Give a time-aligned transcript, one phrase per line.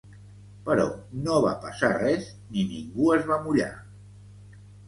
[0.69, 0.85] Però
[1.27, 3.73] no va passar res ni ningú es va mullar.